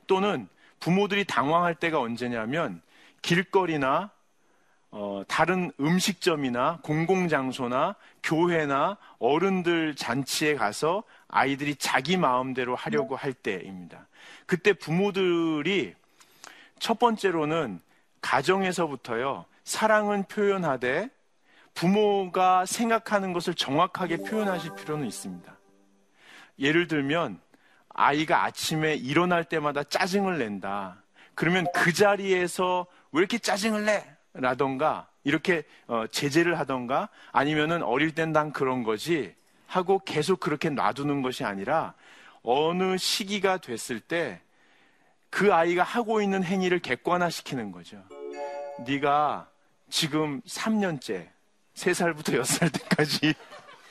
또는 0.08 0.48
부모들이 0.80 1.24
당황할 1.24 1.74
때가 1.76 2.00
언제냐면 2.00 2.82
길거리나 3.22 4.10
어, 4.90 5.22
다른 5.28 5.70
음식점이나 5.78 6.78
공공장소나 6.82 7.94
교회나 8.22 8.96
어른들 9.18 9.94
잔치에 9.94 10.54
가서 10.54 11.04
아이들이 11.28 11.76
자기 11.76 12.16
마음대로 12.16 12.74
하려고 12.74 13.14
할 13.14 13.32
때입니다. 13.34 14.06
그때 14.46 14.72
부모들이 14.72 15.94
첫 16.78 16.98
번째로는 16.98 17.80
가정에서부터요, 18.20 19.44
사랑은 19.64 20.24
표현하되 20.24 21.10
부모가 21.74 22.64
생각하는 22.66 23.32
것을 23.32 23.54
정확하게 23.54 24.18
표현하실 24.18 24.74
필요는 24.74 25.06
있습니다. 25.06 25.56
예를 26.58 26.88
들면, 26.88 27.40
아이가 27.90 28.44
아침에 28.44 28.94
일어날 28.94 29.44
때마다 29.44 29.84
짜증을 29.84 30.38
낸다. 30.38 31.02
그러면 31.34 31.66
그 31.74 31.92
자리에서 31.92 32.86
왜 33.12 33.20
이렇게 33.20 33.38
짜증을 33.38 33.84
내? 33.84 34.17
라던가, 34.38 35.08
이렇게 35.24 35.62
어, 35.86 36.06
제재를 36.10 36.58
하던가, 36.58 37.08
아니면은 37.32 37.82
어릴 37.82 38.14
땐 38.14 38.32
난 38.32 38.52
그런 38.52 38.82
거지. 38.82 39.34
하고 39.66 39.98
계속 39.98 40.40
그렇게 40.40 40.70
놔두는 40.70 41.20
것이 41.22 41.44
아니라 41.44 41.92
어느 42.42 42.96
시기가 42.96 43.58
됐을 43.58 44.00
때 44.00 44.40
그 45.30 45.52
아이가 45.52 45.82
하고 45.82 46.22
있는 46.22 46.42
행위를 46.42 46.78
객관화시키는 46.78 47.70
거죠. 47.70 48.02
네가 48.86 49.50
지금 49.90 50.40
3년째 50.42 51.28
3살부터 51.74 52.40
6살 52.40 52.72
때까지. 52.72 53.34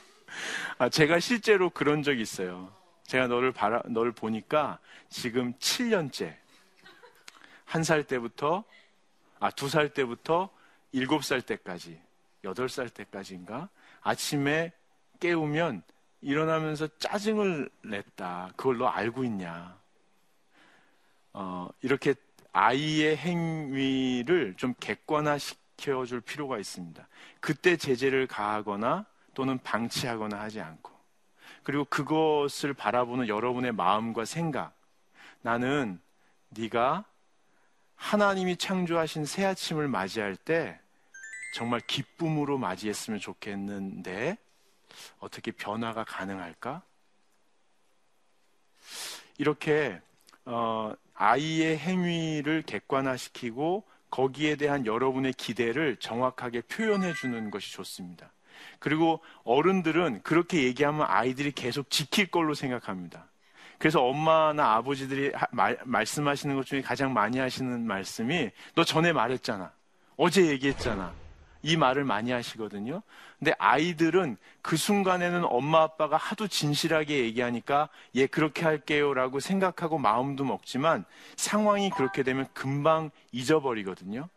아, 0.80 0.90
제가 0.90 1.20
실제로 1.20 1.70
그런 1.70 2.02
적이 2.04 2.22
있어요. 2.22 2.72
제가 3.04 3.28
너를 3.28 3.52
바라, 3.52 3.82
너를 3.86 4.12
보니까 4.12 4.80
지금 5.10 5.54
7년째. 5.60 6.34
한 7.66 7.84
살 7.84 8.04
때부터, 8.04 8.64
아, 9.40 9.52
두 9.52 9.70
살 9.70 9.94
때부터 9.94 10.50
일곱 10.92 11.24
살 11.24 11.42
때까지, 11.42 12.00
여덟 12.44 12.70
살 12.70 12.90
때까지인가? 12.90 13.70
아침에 14.02 14.72
깨우면 15.20 15.84
일어나면서 16.22 16.88
짜증을 16.98 17.70
냈다. 17.84 18.54
그걸 18.56 18.78
너 18.78 18.88
알고 18.88 19.24
있냐? 19.26 19.78
어, 21.34 21.70
이렇게 21.82 22.16
아이의 22.54 23.18
행위를 23.18 24.56
좀 24.56 24.74
객관화 24.80 25.38
시켜 25.38 26.06
줄 26.06 26.22
필요가 26.22 26.58
있습니다. 26.58 27.08
그때 27.40 27.78
제재를 27.78 28.26
가하거나 28.26 29.06
또는 29.36 29.60
방치하거나 29.60 30.40
하지 30.40 30.62
않고. 30.62 30.92
그리고 31.62 31.86
그것을 31.86 32.74
바라보는 32.74 33.28
여러분의 33.28 33.74
마음과 33.74 34.26
생각. 34.26 34.74
나는 35.42 36.00
네가 36.50 37.06
하나님이 37.98 38.56
창조하신 38.56 39.26
새 39.26 39.44
아침을 39.44 39.88
맞이할 39.90 40.38
때 40.38 40.80
정말 41.54 41.82
기쁨으로 41.82 42.58
맞이했으면 42.58 43.20
좋겠는데 43.20 44.38
어떻게 45.20 45.52
변화가 45.52 46.06
가능할까? 46.06 46.82
이렇게 49.38 50.00
어, 50.46 50.94
아이의 51.16 51.78
행위를 51.78 52.62
객관화시키고 52.62 53.84
거기에 54.10 54.56
대한 54.56 54.86
여러분의 54.86 55.34
기대를 55.34 55.98
정확하게 55.98 56.62
표현해 56.62 57.14
주는 57.14 57.52
것이 57.52 57.74
좋습니다. 57.74 58.32
그리고 58.80 59.22
어른들은 59.44 60.22
그렇게 60.24 60.64
얘기하면 60.64 61.06
아이들이 61.10 61.52
계속 61.52 61.90
지킬 61.90 62.28
걸로 62.28 62.54
생각합니다. 62.54 63.28
그래서 63.78 64.04
엄마나 64.04 64.74
아버지들이 64.74 65.32
말, 65.52 65.78
말씀하시는 65.84 66.56
것 66.56 66.66
중에 66.66 66.82
가장 66.82 67.14
많이 67.14 67.38
하시는 67.38 67.86
말씀이 67.86 68.52
너 68.76 68.84
전에 68.84 69.14
말했잖아. 69.14 69.72
어제 70.16 70.48
얘기했잖아. 70.48 71.14
이 71.64 71.76
말을 71.76 72.04
많이 72.04 72.32
하시거든요. 72.32 73.02
근데 73.38 73.54
아이들은 73.60 74.38
그 74.62 74.78
순간에는 74.78 75.44
엄마 75.46 75.82
아빠가 75.84 76.18
하도 76.18 76.48
진실하게 76.48 77.20
얘기하니까 77.26 77.90
예, 78.16 78.26
그렇게 78.26 78.64
할게요라고 78.64 79.40
생각하고 79.40 79.98
마음도 79.98 80.44
먹지만 80.44 81.06
상황이 81.36 81.90
그렇게 81.90 82.24
되면 82.24 82.48
금방 82.54 83.12
잊어버리거든요. 83.32 84.30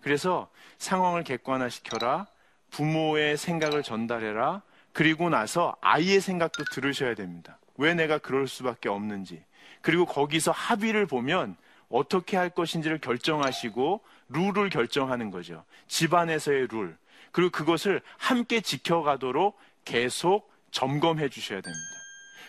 그래서 0.00 0.48
상황을 0.78 1.24
객관화시켜라. 1.24 2.26
부모의 2.70 3.36
생각을 3.36 3.82
전달해라. 3.82 4.62
그리고 4.92 5.28
나서 5.28 5.76
아이의 5.80 6.20
생각도 6.20 6.64
들으셔야 6.64 7.14
됩니다. 7.14 7.58
왜 7.78 7.94
내가 7.94 8.18
그럴 8.18 8.48
수밖에 8.48 8.88
없는지. 8.88 9.42
그리고 9.80 10.06
거기서 10.06 10.50
합의를 10.50 11.06
보면 11.06 11.56
어떻게 11.88 12.36
할 12.36 12.50
것인지를 12.50 12.98
결정하시고 12.98 14.00
룰을 14.28 14.70
결정하는 14.70 15.30
거죠. 15.30 15.64
집안에서의 15.88 16.68
룰. 16.68 16.96
그리고 17.32 17.50
그것을 17.50 18.00
함께 18.16 18.60
지켜가도록 18.60 19.58
계속 19.84 20.50
점검해 20.70 21.28
주셔야 21.28 21.60
됩니다. 21.60 21.96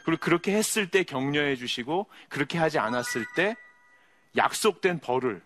그리고 0.06 0.20
그렇게 0.22 0.54
했을 0.54 0.90
때 0.90 1.04
격려해 1.04 1.56
주시고 1.56 2.08
그렇게 2.30 2.58
하지 2.58 2.80
않았을 2.80 3.26
때 3.36 3.56
약속된 4.36 5.00
벌을 5.00 5.42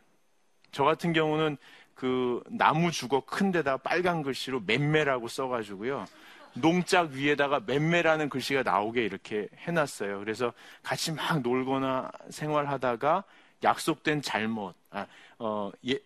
저 0.72 0.84
같은 0.84 1.14
경우는 1.14 1.58
그 1.96 2.42
나무 2.50 2.92
주걱 2.92 3.26
큰 3.26 3.52
데다가 3.52 3.78
빨간 3.78 4.24
글씨로 4.24 4.62
맴매라고 4.62 5.28
써가지고요. 5.28 6.06
농짝 6.54 7.12
위에다가 7.12 7.62
맴매라는 7.66 8.30
글씨가 8.30 8.64
나오게 8.64 9.04
이렇게 9.04 9.48
해놨어요. 9.58 10.20
그래서 10.20 10.54
같이 10.84 11.12
막 11.12 11.42
놀거나 11.42 12.12
생활하다가 12.30 13.24
약속된 13.64 14.22
잘못, 14.22 14.76
아, 14.90 15.06
어, 15.40 15.72
예, 15.88 16.00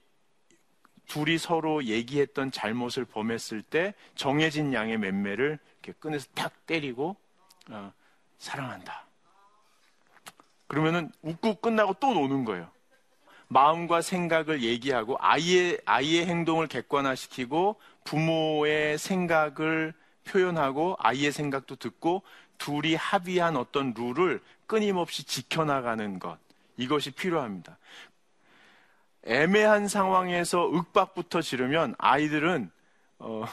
둘이 1.07 1.37
서로 1.37 1.83
얘기했던 1.85 2.51
잘못을 2.51 3.05
범했을 3.05 3.61
때 3.61 3.93
정해진 4.15 4.73
양의 4.73 4.97
맴매를 4.97 5.59
이렇게 5.83 5.99
꺼내서 5.99 6.27
탁 6.33 6.65
때리고 6.65 7.15
어, 7.69 7.91
사랑한다. 8.37 9.05
그러면은 10.67 11.11
웃고 11.21 11.55
끝나고 11.55 11.95
또 11.99 12.13
노는 12.13 12.43
거예요. 12.43 12.69
마음과 13.47 14.01
생각을 14.01 14.63
얘기하고 14.63 15.17
아이의 15.19 15.79
아이의 15.85 16.25
행동을 16.25 16.67
객관화시키고 16.67 17.79
부모의 18.03 18.97
생각을 18.97 19.93
표현하고 20.25 20.95
아이의 20.99 21.31
생각도 21.31 21.75
듣고 21.75 22.23
둘이 22.57 22.95
합의한 22.95 23.55
어떤 23.55 23.93
룰을 23.93 24.41
끊임없이 24.67 25.23
지켜나가는 25.23 26.19
것 26.19 26.37
이것이 26.77 27.11
필요합니다. 27.11 27.77
애매한 29.23 29.87
상황에서 29.87 30.69
윽박부터 30.71 31.41
지르면 31.41 31.95
아이들은 31.97 32.69
어, 33.19 33.45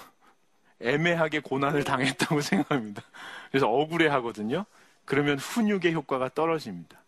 애매하게 0.81 1.41
고난을 1.41 1.85
당했다고 1.85 2.41
생각합니다. 2.43 3.03
그래서 3.51 3.69
억울해 3.69 4.09
하거든요. 4.09 4.67
그러면 5.05 5.39
훈육의 5.39 5.95
효과가 5.95 6.31
떨어집니다. 6.35 7.01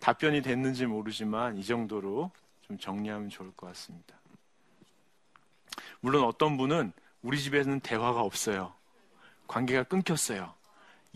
답변이 0.00 0.42
됐는지 0.42 0.86
모르지만 0.86 1.56
이 1.56 1.64
정도로 1.64 2.30
좀 2.62 2.78
정리하면 2.78 3.28
좋을 3.28 3.52
것 3.56 3.66
같습니다. 3.68 4.14
물론 6.00 6.24
어떤 6.24 6.56
분은 6.56 6.92
우리 7.22 7.38
집에는 7.38 7.80
대화가 7.80 8.22
없어요. 8.22 8.72
관계가 9.50 9.82
끊겼어요. 9.82 10.54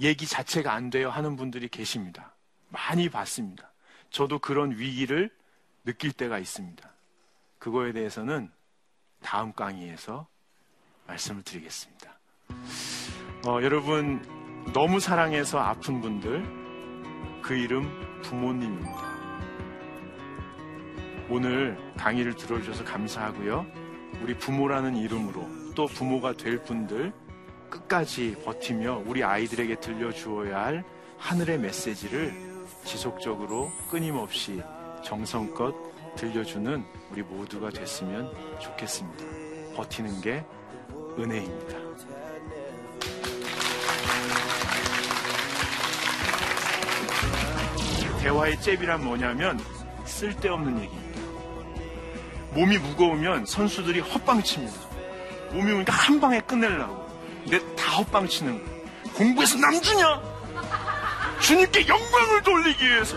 얘기 0.01 0.27
자체가 0.27 0.73
안 0.73 0.91
돼요 0.91 1.09
하는 1.09 1.37
분들이 1.37 1.69
계십니다. 1.69 2.35
많이 2.69 3.09
봤습니다. 3.09 3.71
저도 4.11 4.41
그런 4.41 4.73
위기를 4.73 5.31
느낄 5.85 6.11
때가 6.11 6.41
있습니다. 6.41 6.91
그거에 7.61 7.93
대해서는 7.93 8.51
다음 9.23 9.53
강의에서 9.53 10.27
말씀을 11.07 11.45
드리겠습니다. 11.45 12.19
어, 13.47 13.63
여러분, 13.63 14.21
너무 14.73 14.99
사랑해서 14.99 15.61
아픈 15.61 16.01
분들, 16.01 17.41
그 17.41 17.55
이름 17.55 17.89
부모님입니다. 18.23 19.15
오늘 21.31 21.79
강의를 21.97 22.35
들어주셔서 22.35 22.85
감사하고요. 22.85 23.65
우리 24.23 24.37
부모라는 24.37 24.97
이름으로 24.97 25.75
또 25.77 25.87
부모가 25.87 26.33
될 26.33 26.61
분들 26.65 27.13
끝까지 27.75 28.37
버티며 28.45 29.03
우리 29.07 29.25
아이들에게 29.25 29.81
들려주어야 29.81 30.65
할 30.65 30.85
하늘의 31.19 31.59
메시지를 31.59 32.33
지속적으로 32.85 33.73
끊임없이 33.91 34.63
정성껏 35.05 35.75
들려주는 36.17 36.85
우리 37.11 37.23
모두가 37.23 37.71
됐으면 37.71 38.33
좋겠습니다. 38.61 39.25
버티는 39.75 40.21
게 40.21 40.45
은혜입니다. 41.19 41.79
대화의 48.21 48.61
잽이란 48.61 49.05
뭐냐면 49.05 49.59
쓸데없는 50.05 50.81
얘기입니다. 50.81 51.21
몸이 52.55 52.79
무거우면 52.79 53.47
선수들이 53.47 54.01
헛방칩니다. 54.01 54.75
몸이 55.53 55.73
오니까 55.73 55.93
한 55.93 56.21
방에 56.21 56.41
끝내려고. 56.41 57.04
근데 57.45 57.75
다 57.77 57.93
헛방치는 57.99 58.65
거예요. 58.65 58.85
공부해서 59.15 59.59
남주냐? 59.59 60.23
주님께 61.41 61.87
영광을 61.87 62.43
돌리기 62.43 62.85
위해서. 62.87 63.17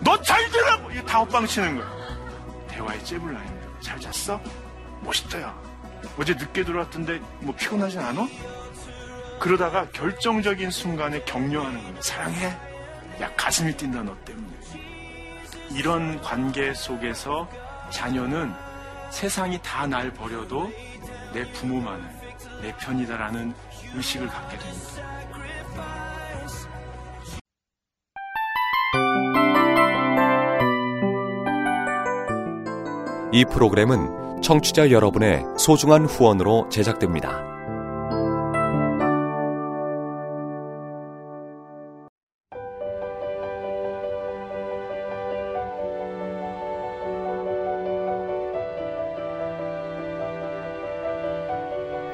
너 0.00 0.20
잘 0.22 0.50
되라고! 0.50 0.90
이게 0.90 1.02
다 1.04 1.18
헛방치는 1.20 1.76
거예요. 1.78 2.66
대화의 2.68 3.04
잽을 3.04 3.32
나입니다. 3.32 3.66
잘 3.80 4.00
잤어? 4.00 4.40
멋있다, 5.02 5.40
야. 5.42 5.54
어제 6.18 6.34
늦게 6.34 6.64
들어왔던데 6.64 7.20
뭐 7.40 7.54
피곤하진 7.54 8.00
않아? 8.00 8.26
그러다가 9.40 9.88
결정적인 9.90 10.70
순간에 10.70 11.22
격려하는 11.24 11.82
거예요. 11.82 12.00
사랑해? 12.02 12.46
야, 13.20 13.32
가슴이 13.36 13.76
뛴다, 13.76 14.02
너 14.02 14.16
때문에. 14.24 14.48
이런 15.70 16.20
관계 16.22 16.72
속에서 16.74 17.48
자녀는 17.90 18.52
세상이 19.10 19.60
다 19.62 19.86
날 19.86 20.12
버려도 20.12 20.72
내 21.32 21.50
부모만은 21.52 22.17
내 22.60 22.72
편이다라는 22.76 23.54
의식을 23.94 24.26
갖게 24.28 24.58
됩니다. 24.58 25.18
이 33.30 33.44
프로그램은 33.44 34.42
청취자 34.42 34.90
여러분의 34.90 35.44
소중한 35.58 36.06
후원으로 36.06 36.68
제작됩니다. 36.70 37.57